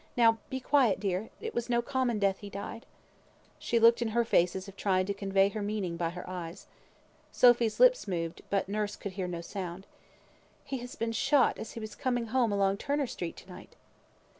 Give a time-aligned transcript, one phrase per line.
[0.17, 1.29] Now be quiet, dear!
[1.41, 2.87] It was no common death he died!"
[3.59, 6.65] She looked in her face as if trying to convey her meaning by her eyes.
[7.31, 9.85] Sophy's lips moved, but nurse could hear no sound.
[10.65, 13.75] "He has been shot as he was coming home along Turner Street, to night."